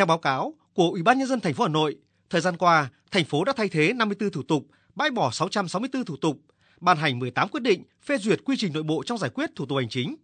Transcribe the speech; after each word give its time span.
Theo 0.00 0.06
báo 0.06 0.18
cáo 0.18 0.54
của 0.74 0.90
Ủy 0.90 1.02
ban 1.02 1.18
nhân 1.18 1.28
dân 1.28 1.40
thành 1.40 1.54
phố 1.54 1.64
Hà 1.64 1.68
Nội, 1.68 1.96
thời 2.30 2.40
gian 2.40 2.56
qua, 2.56 2.88
thành 3.10 3.24
phố 3.24 3.44
đã 3.44 3.52
thay 3.56 3.68
thế 3.68 3.92
54 3.92 4.30
thủ 4.30 4.42
tục, 4.42 4.66
bãi 4.94 5.10
bỏ 5.10 5.30
664 5.30 6.04
thủ 6.04 6.16
tục, 6.16 6.40
ban 6.80 6.96
hành 6.96 7.18
18 7.18 7.48
quyết 7.48 7.62
định 7.62 7.82
phê 8.02 8.18
duyệt 8.18 8.40
quy 8.44 8.56
trình 8.58 8.72
nội 8.72 8.82
bộ 8.82 9.02
trong 9.06 9.18
giải 9.18 9.30
quyết 9.34 9.50
thủ 9.56 9.66
tục 9.66 9.78
hành 9.78 9.88
chính. 9.88 10.16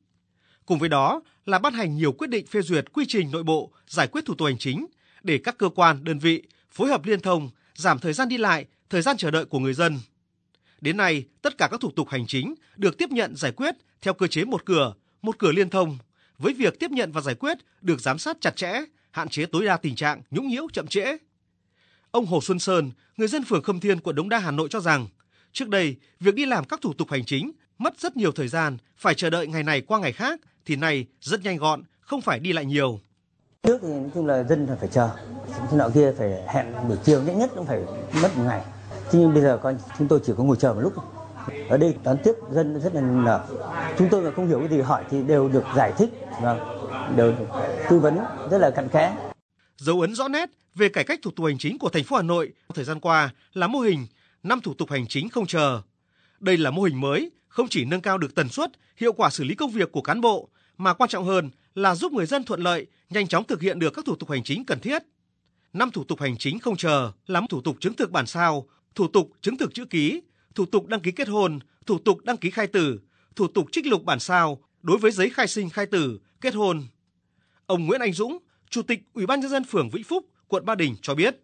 Cùng 0.67 0.79
với 0.79 0.89
đó 0.89 1.21
là 1.47 1.59
ban 1.59 1.75
hành 1.75 1.97
nhiều 1.97 2.13
quyết 2.13 2.31
định 2.31 2.47
phê 2.47 2.63
duyệt 2.63 2.93
quy 2.93 3.05
trình 3.09 3.31
nội 3.31 3.43
bộ 3.43 3.71
giải 3.87 4.07
quyết 4.07 4.25
thủ 4.27 4.35
tục 4.35 4.47
hành 4.47 4.59
chính 4.59 4.87
để 5.23 5.39
các 5.39 5.59
cơ 5.59 5.69
quan, 5.69 6.05
đơn 6.05 6.19
vị 6.19 6.43
phối 6.71 6.89
hợp 6.89 7.05
liên 7.05 7.21
thông, 7.21 7.51
giảm 7.75 7.99
thời 7.99 8.13
gian 8.13 8.29
đi 8.29 8.39
lại, 8.39 8.67
thời 8.91 9.03
gian 9.03 9.17
chờ 9.17 9.31
đợi 9.31 9.45
của 9.45 9.59
người 9.59 9.75
dân. 9.75 9.99
Đến 10.81 10.97
nay, 10.97 11.25
tất 11.43 11.59
cả 11.59 11.69
các 11.71 11.81
thủ 11.81 11.91
tục 11.97 12.09
hành 12.09 12.27
chính 12.27 12.55
được 12.77 12.99
tiếp 12.99 13.11
nhận 13.11 13.37
giải 13.37 13.53
quyết 13.53 13.75
theo 14.03 14.15
cơ 14.15 14.27
chế 14.27 14.45
một 14.45 14.65
cửa, 14.65 14.95
một 15.23 15.39
cửa 15.39 15.53
liên 15.53 15.71
thông, 15.71 15.99
với 16.39 16.55
việc 16.55 16.79
tiếp 16.79 16.91
nhận 16.91 17.13
và 17.13 17.21
giải 17.21 17.35
quyết 17.35 17.59
được 17.81 18.01
giám 18.01 18.19
sát 18.19 18.37
chặt 18.41 18.57
chẽ, 18.57 18.85
hạn 19.17 19.29
chế 19.29 19.47
tối 19.47 19.65
đa 19.65 19.77
tình 19.77 19.95
trạng 19.95 20.23
nhũng 20.31 20.49
nhiễu 20.49 20.67
chậm 20.73 20.87
trễ. 20.87 21.17
Ông 22.11 22.27
Hồ 22.27 22.41
Xuân 22.43 22.59
Sơn, 22.59 22.91
người 23.17 23.29
dân 23.29 23.45
phường 23.45 23.63
Khâm 23.63 23.81
Thiên, 23.81 24.01
quận 24.01 24.17
Đống 24.17 24.29
Đa, 24.29 24.39
Hà 24.39 24.51
Nội 24.51 24.69
cho 24.71 24.81
rằng, 24.81 25.07
trước 25.53 25.69
đây, 25.69 25.97
việc 26.21 26.35
đi 26.35 26.47
làm 26.47 26.65
các 26.65 26.81
thủ 26.83 26.93
tục 26.93 27.11
hành 27.11 27.25
chính 27.25 27.53
mất 27.79 28.01
rất 28.01 28.17
nhiều 28.17 28.33
thời 28.33 28.49
gian, 28.49 28.77
phải 28.97 29.15
chờ 29.15 29.31
đợi 29.31 29.47
ngày 29.47 29.63
này 29.63 29.81
qua 29.81 29.99
ngày 29.99 30.13
khác, 30.13 30.41
thì 30.67 30.77
nay 30.77 31.07
rất 31.21 31.43
nhanh 31.43 31.57
gọn, 31.57 31.83
không 32.01 32.21
phải 32.21 32.39
đi 32.39 32.53
lại 32.53 32.65
nhiều. 32.65 33.01
Trước 33.63 33.79
thì 33.83 33.89
nói 33.89 34.11
chung 34.15 34.27
là 34.27 34.43
dân 34.43 34.69
phải 34.81 34.89
chờ, 34.93 35.11
thế 35.71 35.77
nọ 35.77 35.89
kia 35.95 36.13
phải 36.19 36.29
hẹn 36.49 36.67
buổi 36.89 36.97
chiều 37.05 37.23
nhất 37.23 37.35
nhất 37.37 37.51
cũng 37.55 37.67
phải 37.67 37.81
mất 38.23 38.37
một 38.37 38.45
ngày. 38.47 38.63
Thế 39.11 39.19
nhưng 39.19 39.35
bây 39.35 39.43
giờ 39.43 39.59
con 39.63 39.79
chúng 39.99 40.09
tôi 40.09 40.21
chỉ 40.27 40.33
có 40.37 40.45
ngồi 40.45 40.57
chờ 40.61 40.75
một 40.75 40.81
lúc. 40.81 40.93
Ở 41.69 41.77
đây 41.77 41.95
đón 42.05 42.17
tiếp 42.25 42.33
dân 42.51 42.81
rất 42.81 42.95
là 42.95 43.01
nở. 43.01 43.47
Chúng 43.99 44.09
tôi 44.11 44.23
mà 44.23 44.31
không 44.31 44.49
hiểu 44.49 44.59
cái 44.59 44.69
gì 44.69 44.81
hỏi 44.81 45.05
thì 45.11 45.23
đều 45.23 45.49
được 45.49 45.65
giải 45.77 45.93
thích 45.99 46.11
Vâng 46.43 46.86
đều 47.17 47.33
được 47.33 47.47
tư 47.91 47.99
vấn 47.99 48.19
rất 48.51 48.59
là 48.59 48.71
cặn 48.71 48.89
kẽ. 48.89 49.17
Dấu 49.77 50.01
ấn 50.01 50.15
rõ 50.15 50.29
nét 50.29 50.51
về 50.75 50.89
cải 50.89 51.05
cách 51.05 51.19
thủ 51.23 51.31
tục 51.31 51.47
hành 51.47 51.59
chính 51.59 51.79
của 51.79 51.89
thành 51.89 52.05
phố 52.05 52.17
Hà 52.17 52.23
Nội 52.23 52.53
thời 52.75 52.85
gian 52.85 53.01
qua 53.01 53.31
là 53.53 53.67
mô 53.67 53.81
hình 53.81 54.07
năm 54.43 54.61
thủ 54.61 54.75
tục 54.75 54.91
hành 54.91 55.07
chính 55.07 55.29
không 55.29 55.47
chờ. 55.47 55.83
Đây 56.41 56.57
là 56.57 56.71
mô 56.71 56.83
hình 56.83 57.01
mới, 57.01 57.31
không 57.49 57.69
chỉ 57.69 57.85
nâng 57.85 58.01
cao 58.01 58.19
được 58.19 58.35
tần 58.35 58.49
suất, 58.49 58.71
hiệu 58.97 59.13
quả 59.13 59.31
xử 59.31 59.45
lý 59.45 59.55
công 59.55 59.71
việc 59.71 59.93
của 59.93 60.03
cán 60.03 60.21
bộ, 60.21 60.49
mà 60.77 60.95
quan 60.95 61.11
trọng 61.11 61.25
hơn 61.25 61.51
là 61.75 61.95
giúp 61.95 62.13
người 62.13 62.27
dân 62.27 62.45
thuận 62.45 62.61
lợi, 62.61 62.87
nhanh 63.11 63.29
chóng 63.29 63.45
thực 63.45 63.61
hiện 63.61 63.79
được 63.79 63.91
các 63.91 64.05
thủ 64.05 64.17
tục 64.17 64.31
hành 64.31 64.45
chính 64.45 64.65
cần 64.65 64.81
thiết. 64.81 65.03
Năm 65.73 65.91
thủ 65.91 66.05
tục 66.05 66.21
hành 66.21 66.37
chính 66.39 66.59
không 66.59 66.77
chờ 66.77 67.13
là 67.27 67.43
thủ 67.49 67.61
tục 67.61 67.77
chứng 67.81 67.95
thực 67.95 68.11
bản 68.11 68.27
sao, 68.27 68.67
thủ 68.95 69.09
tục 69.09 69.31
chứng 69.41 69.59
thực 69.59 69.75
chữ 69.75 69.85
ký, 69.85 70.23
thủ 70.55 70.67
tục 70.67 70.87
đăng 70.87 71.01
ký 71.01 71.11
kết 71.11 71.29
hôn, 71.29 71.59
thủ 71.87 71.99
tục 71.99 72.19
đăng 72.25 72.37
ký 72.37 72.51
khai 72.51 72.67
tử, 72.67 73.01
thủ 73.37 73.47
tục 73.49 73.67
trích 73.73 73.87
lục 73.87 74.05
bản 74.05 74.21
sao 74.21 74.59
đối 74.83 74.99
với 74.99 75.11
giấy 75.11 75.31
khai 75.31 75.49
sinh 75.49 75.71
khai 75.71 75.87
tử, 75.87 76.19
kết 76.41 76.55
hôn. 76.55 76.83
Ông 77.67 77.87
Nguyễn 77.87 78.01
Anh 78.01 78.13
Dũng, 78.13 78.39
Chủ 78.71 78.83
tịch 78.83 79.01
Ủy 79.15 79.27
ban 79.27 79.41
nhân 79.41 79.51
dân 79.51 79.65
phường 79.65 79.91
Vĩnh 79.91 80.05
Phúc, 80.05 80.25
quận 80.49 80.65
Ba 80.65 80.75
Đình 80.75 80.97
cho 81.03 81.15
biết. 81.15 81.37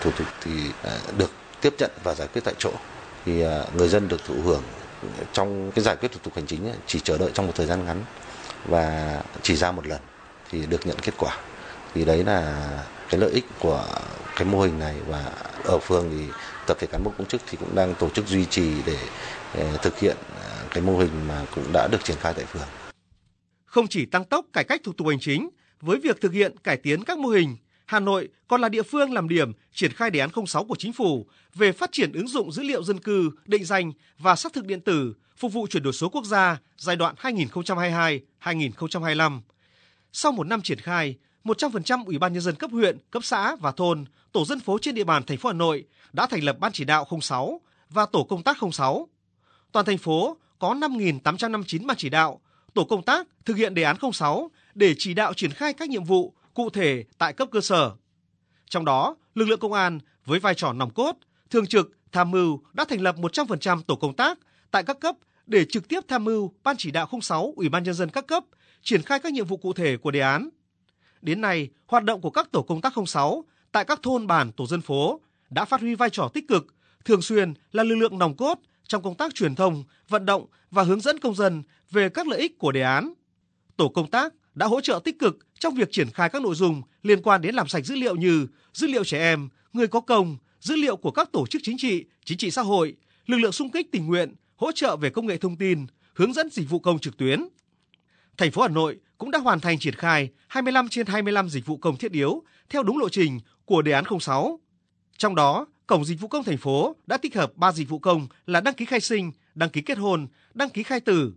Thủ 0.00 0.10
tục 0.18 0.26
thì 0.42 0.50
à, 0.82 0.98
được 1.18 1.30
tiếp 1.60 1.74
nhận 1.78 1.90
và 2.04 2.14
giải 2.14 2.28
quyết 2.32 2.44
tại 2.44 2.54
chỗ 2.58 2.72
thì 3.24 3.42
à, 3.42 3.64
người 3.76 3.88
dân 3.88 4.08
được 4.08 4.24
thụ 4.24 4.34
hưởng 4.34 4.62
trong 5.32 5.72
cái 5.74 5.84
giải 5.84 5.96
quyết 5.96 6.12
thủ 6.12 6.18
tục 6.22 6.34
hành 6.34 6.46
chính 6.46 6.72
chỉ 6.86 7.00
chờ 7.00 7.18
đợi 7.18 7.30
trong 7.34 7.46
một 7.46 7.52
thời 7.56 7.66
gian 7.66 7.84
ngắn 7.84 8.02
và 8.68 9.22
chỉ 9.42 9.56
ra 9.56 9.72
một 9.72 9.86
lần 9.86 10.00
thì 10.50 10.66
được 10.66 10.86
nhận 10.86 10.96
kết 11.02 11.14
quả 11.18 11.38
thì 11.94 12.04
đấy 12.04 12.24
là 12.24 12.68
cái 13.10 13.20
lợi 13.20 13.30
ích 13.30 13.44
của 13.60 13.86
cái 14.36 14.44
mô 14.44 14.60
hình 14.60 14.78
này 14.78 14.96
và 15.08 15.32
ở 15.64 15.78
phường 15.78 16.10
thì 16.10 16.24
tập 16.66 16.76
thể 16.80 16.86
cán 16.86 17.04
bộ 17.04 17.12
công 17.18 17.26
chức 17.26 17.40
thì 17.46 17.58
cũng 17.60 17.74
đang 17.74 17.94
tổ 17.94 18.08
chức 18.08 18.26
duy 18.26 18.44
trì 18.44 18.82
để, 18.86 18.98
để 19.54 19.76
thực 19.82 19.98
hiện 19.98 20.16
à, 20.40 20.64
cái 20.70 20.82
mô 20.82 20.98
hình 20.98 21.28
mà 21.28 21.46
cũng 21.54 21.64
đã 21.72 21.88
được 21.92 22.04
triển 22.04 22.16
khai 22.20 22.34
tại 22.36 22.44
phường. 22.44 22.68
Không 23.64 23.86
chỉ 23.88 24.06
tăng 24.06 24.24
tốc 24.24 24.46
cải 24.52 24.64
cách 24.64 24.80
thủ 24.84 24.92
tục 24.92 25.08
hành 25.08 25.20
chính, 25.20 25.48
với 25.80 25.98
việc 25.98 26.20
thực 26.20 26.32
hiện 26.32 26.58
cải 26.58 26.76
tiến 26.76 27.04
các 27.04 27.18
mô 27.18 27.28
hình, 27.28 27.56
Hà 27.86 28.00
Nội 28.00 28.28
còn 28.48 28.60
là 28.60 28.68
địa 28.68 28.82
phương 28.82 29.12
làm 29.12 29.28
điểm 29.28 29.52
triển 29.72 29.92
khai 29.92 30.10
đề 30.10 30.20
án 30.20 30.30
06 30.46 30.64
của 30.64 30.76
chính 30.78 30.92
phủ 30.92 31.26
về 31.54 31.72
phát 31.72 31.92
triển 31.92 32.12
ứng 32.12 32.28
dụng 32.28 32.52
dữ 32.52 32.62
liệu 32.62 32.82
dân 32.82 32.98
cư, 32.98 33.30
định 33.44 33.64
danh 33.64 33.92
và 34.18 34.36
xác 34.36 34.52
thực 34.52 34.66
điện 34.66 34.80
tử 34.80 35.14
phục 35.36 35.52
vụ 35.52 35.66
chuyển 35.66 35.82
đổi 35.82 35.92
số 35.92 36.08
quốc 36.08 36.24
gia 36.24 36.58
giai 36.76 36.96
đoạn 36.96 37.14
2022-2025. 37.22 39.40
Sau 40.12 40.32
một 40.32 40.46
năm 40.46 40.62
triển 40.62 40.78
khai, 40.78 41.16
100% 41.44 42.04
Ủy 42.04 42.18
ban 42.18 42.32
nhân 42.32 42.42
dân 42.42 42.54
cấp 42.54 42.70
huyện, 42.70 42.98
cấp 43.10 43.24
xã 43.24 43.56
và 43.56 43.72
thôn, 43.72 44.04
tổ 44.32 44.44
dân 44.44 44.60
phố 44.60 44.78
trên 44.78 44.94
địa 44.94 45.04
bàn 45.04 45.22
thành 45.22 45.38
phố 45.38 45.48
Hà 45.48 45.52
Nội 45.52 45.84
đã 46.12 46.26
thành 46.26 46.44
lập 46.44 46.56
ban 46.60 46.72
chỉ 46.72 46.84
đạo 46.84 47.06
06 47.20 47.60
và 47.90 48.06
tổ 48.06 48.24
công 48.24 48.42
tác 48.42 48.56
06. 48.72 49.08
Toàn 49.72 49.86
thành 49.86 49.98
phố 49.98 50.36
có 50.58 50.74
5.859 50.74 51.86
ban 51.86 51.96
chỉ 51.96 52.08
đạo, 52.08 52.40
tổ 52.76 52.84
công 52.84 53.02
tác 53.02 53.26
thực 53.44 53.56
hiện 53.56 53.74
đề 53.74 53.82
án 53.82 53.96
06 54.12 54.50
để 54.74 54.94
chỉ 54.98 55.14
đạo 55.14 55.34
triển 55.34 55.50
khai 55.50 55.72
các 55.72 55.88
nhiệm 55.88 56.04
vụ 56.04 56.34
cụ 56.54 56.70
thể 56.70 57.04
tại 57.18 57.32
cấp 57.32 57.48
cơ 57.52 57.60
sở. 57.60 57.92
Trong 58.68 58.84
đó, 58.84 59.16
lực 59.34 59.48
lượng 59.48 59.60
công 59.60 59.72
an 59.72 59.98
với 60.24 60.40
vai 60.40 60.54
trò 60.54 60.72
nòng 60.72 60.90
cốt, 60.90 61.16
thường 61.50 61.66
trực, 61.66 61.92
tham 62.12 62.30
mưu 62.30 62.60
đã 62.72 62.84
thành 62.84 63.00
lập 63.00 63.16
100% 63.18 63.82
tổ 63.82 63.96
công 63.96 64.14
tác 64.14 64.38
tại 64.70 64.82
các 64.82 65.00
cấp 65.00 65.16
để 65.46 65.64
trực 65.64 65.88
tiếp 65.88 66.00
tham 66.08 66.24
mưu 66.24 66.52
Ban 66.64 66.76
chỉ 66.76 66.90
đạo 66.90 67.08
06 67.22 67.52
Ủy 67.56 67.68
ban 67.68 67.82
nhân 67.82 67.94
dân 67.94 68.10
các 68.10 68.26
cấp 68.26 68.44
triển 68.82 69.02
khai 69.02 69.18
các 69.18 69.32
nhiệm 69.32 69.46
vụ 69.46 69.56
cụ 69.56 69.72
thể 69.72 69.96
của 69.96 70.10
đề 70.10 70.20
án. 70.20 70.48
Đến 71.22 71.40
nay, 71.40 71.68
hoạt 71.86 72.04
động 72.04 72.20
của 72.20 72.30
các 72.30 72.52
tổ 72.52 72.62
công 72.62 72.80
tác 72.80 72.92
06 73.06 73.44
tại 73.72 73.84
các 73.84 74.02
thôn 74.02 74.26
bản 74.26 74.52
tổ 74.52 74.66
dân 74.66 74.80
phố 74.80 75.20
đã 75.50 75.64
phát 75.64 75.80
huy 75.80 75.94
vai 75.94 76.10
trò 76.10 76.28
tích 76.34 76.48
cực, 76.48 76.66
thường 77.04 77.22
xuyên 77.22 77.54
là 77.72 77.82
lực 77.82 77.94
lượng 77.94 78.18
nòng 78.18 78.36
cốt 78.36 78.58
trong 78.88 79.02
công 79.02 79.14
tác 79.14 79.34
truyền 79.34 79.54
thông, 79.54 79.84
vận 80.08 80.26
động 80.26 80.46
và 80.70 80.82
hướng 80.82 81.00
dẫn 81.00 81.18
công 81.18 81.34
dân 81.34 81.62
về 81.90 82.08
các 82.08 82.26
lợi 82.26 82.40
ích 82.40 82.58
của 82.58 82.72
đề 82.72 82.82
án. 82.82 83.12
Tổ 83.76 83.88
công 83.88 84.10
tác 84.10 84.34
đã 84.54 84.66
hỗ 84.66 84.80
trợ 84.80 85.00
tích 85.04 85.18
cực 85.18 85.38
trong 85.58 85.74
việc 85.74 85.88
triển 85.92 86.10
khai 86.10 86.28
các 86.28 86.42
nội 86.42 86.54
dung 86.54 86.82
liên 87.02 87.22
quan 87.22 87.42
đến 87.42 87.54
làm 87.54 87.68
sạch 87.68 87.86
dữ 87.86 87.94
liệu 87.94 88.16
như 88.16 88.46
dữ 88.72 88.86
liệu 88.86 89.04
trẻ 89.04 89.18
em, 89.18 89.48
người 89.72 89.86
có 89.86 90.00
công, 90.00 90.36
dữ 90.60 90.76
liệu 90.76 90.96
của 90.96 91.10
các 91.10 91.32
tổ 91.32 91.46
chức 91.46 91.62
chính 91.64 91.78
trị, 91.78 92.04
chính 92.24 92.38
trị 92.38 92.50
xã 92.50 92.62
hội, 92.62 92.96
lực 93.26 93.36
lượng 93.36 93.52
xung 93.52 93.70
kích 93.70 93.92
tình 93.92 94.06
nguyện, 94.06 94.34
hỗ 94.56 94.72
trợ 94.72 94.96
về 94.96 95.10
công 95.10 95.26
nghệ 95.26 95.36
thông 95.36 95.56
tin, 95.56 95.86
hướng 96.14 96.32
dẫn 96.32 96.50
dịch 96.50 96.70
vụ 96.70 96.78
công 96.78 96.98
trực 96.98 97.16
tuyến. 97.16 97.48
Thành 98.36 98.50
phố 98.50 98.62
Hà 98.62 98.68
Nội 98.68 98.98
cũng 99.18 99.30
đã 99.30 99.38
hoàn 99.38 99.60
thành 99.60 99.78
triển 99.78 99.94
khai 99.94 100.28
25 100.48 100.88
trên 100.88 101.06
25 101.06 101.48
dịch 101.48 101.66
vụ 101.66 101.76
công 101.76 101.96
thiết 101.96 102.12
yếu 102.12 102.42
theo 102.70 102.82
đúng 102.82 102.98
lộ 102.98 103.08
trình 103.08 103.40
của 103.64 103.82
đề 103.82 103.92
án 103.92 104.04
06. 104.20 104.60
Trong 105.18 105.34
đó, 105.34 105.66
Cổng 105.86 106.04
Dịch 106.04 106.20
vụ 106.20 106.28
công 106.28 106.44
thành 106.44 106.56
phố 106.56 106.96
đã 107.06 107.16
tích 107.16 107.36
hợp 107.36 107.52
3 107.56 107.72
dịch 107.72 107.88
vụ 107.88 107.98
công 107.98 108.26
là 108.46 108.60
đăng 108.60 108.74
ký 108.74 108.84
khai 108.84 109.00
sinh, 109.00 109.32
đăng 109.54 109.70
ký 109.70 109.80
kết 109.80 109.98
hôn, 109.98 110.26
đăng 110.54 110.70
ký 110.70 110.82
khai 110.82 111.00
tử. 111.00 111.32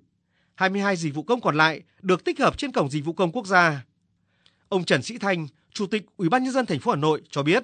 22 0.55 0.95
dịch 0.95 1.15
vụ 1.15 1.23
công 1.23 1.41
còn 1.41 1.55
lại 1.55 1.81
được 2.01 2.23
tích 2.23 2.39
hợp 2.39 2.57
trên 2.57 2.71
Cổng 2.71 2.89
Dịch 2.89 3.05
vụ 3.05 3.13
công 3.13 3.31
quốc 3.31 3.47
gia. 3.47 3.85
Ông 4.69 4.83
Trần 4.83 5.01
Sĩ 5.01 5.17
Thanh, 5.17 5.47
Chủ 5.73 5.87
tịch 5.87 6.05
Ủy 6.17 6.29
ban 6.29 6.43
nhân 6.43 6.53
dân 6.53 6.65
thành 6.65 6.79
phố 6.79 6.91
Hà 6.91 6.97
Nội 6.97 7.21
cho 7.29 7.43
biết: 7.43 7.63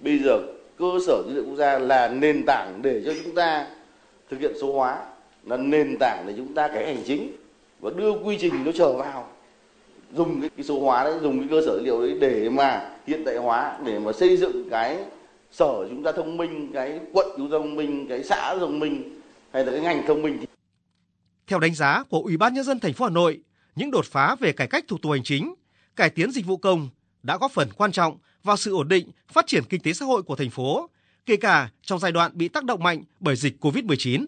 Bây 0.00 0.18
giờ 0.18 0.38
cơ 0.78 0.86
sở 1.06 1.22
dữ 1.26 1.34
liệu 1.34 1.44
quốc 1.46 1.56
gia 1.56 1.78
là 1.78 2.08
nền 2.08 2.44
tảng 2.46 2.82
để 2.82 3.02
cho 3.06 3.12
chúng 3.24 3.34
ta 3.34 3.66
thực 4.30 4.40
hiện 4.40 4.52
số 4.60 4.72
hóa, 4.72 5.06
là 5.44 5.56
nền 5.56 5.96
tảng 6.00 6.24
để 6.26 6.34
chúng 6.36 6.54
ta 6.54 6.68
cái 6.68 6.86
hành 6.86 7.02
chính 7.06 7.36
và 7.80 7.90
đưa 7.96 8.12
quy 8.12 8.38
trình 8.40 8.64
nó 8.64 8.72
trở 8.72 8.92
vào 8.92 9.28
dùng 10.16 10.40
cái, 10.40 10.50
cái 10.56 10.64
số 10.64 10.80
hóa 10.80 11.04
đấy 11.04 11.18
dùng 11.22 11.38
cái 11.38 11.48
cơ 11.50 11.60
sở 11.66 11.78
dữ 11.78 11.84
liệu 11.84 12.00
đấy 12.00 12.18
để 12.20 12.48
mà 12.48 12.90
hiện 13.06 13.24
đại 13.24 13.36
hóa 13.36 13.78
để 13.84 13.98
mà 13.98 14.12
xây 14.12 14.36
dựng 14.36 14.70
cái 14.70 15.04
sở 15.50 15.86
chúng 15.88 16.02
ta 16.02 16.12
thông 16.12 16.36
minh, 16.36 16.70
cái 16.74 17.00
quận 17.12 17.26
chúng 17.36 17.50
ta 17.50 17.58
thông 17.58 17.76
minh, 17.76 18.06
cái 18.08 18.24
xã 18.24 18.56
thông 18.58 18.78
minh, 18.78 19.20
hay 19.52 19.64
là 19.64 19.72
cái 19.72 19.80
ngành 19.80 20.06
thông 20.06 20.22
minh 20.22 20.44
theo 21.50 21.58
đánh 21.58 21.74
giá 21.74 22.02
của 22.02 22.20
Ủy 22.20 22.36
ban 22.36 22.54
nhân 22.54 22.64
dân 22.64 22.80
thành 22.80 22.92
phố 22.92 23.04
Hà 23.04 23.10
Nội, 23.10 23.40
những 23.76 23.90
đột 23.90 24.04
phá 24.06 24.36
về 24.40 24.52
cải 24.52 24.66
cách 24.66 24.84
thủ 24.88 24.98
tục 24.98 25.12
hành 25.12 25.22
chính, 25.22 25.54
cải 25.96 26.10
tiến 26.10 26.32
dịch 26.32 26.46
vụ 26.46 26.56
công 26.56 26.88
đã 27.22 27.38
góp 27.38 27.52
phần 27.52 27.68
quan 27.76 27.92
trọng 27.92 28.18
vào 28.42 28.56
sự 28.56 28.74
ổn 28.74 28.88
định, 28.88 29.10
phát 29.28 29.46
triển 29.46 29.64
kinh 29.68 29.80
tế 29.80 29.92
xã 29.92 30.06
hội 30.06 30.22
của 30.22 30.36
thành 30.36 30.50
phố, 30.50 30.90
kể 31.26 31.36
cả 31.36 31.70
trong 31.82 31.98
giai 31.98 32.12
đoạn 32.12 32.32
bị 32.34 32.48
tác 32.48 32.64
động 32.64 32.82
mạnh 32.82 33.04
bởi 33.20 33.36
dịch 33.36 33.64
Covid-19 33.64 34.26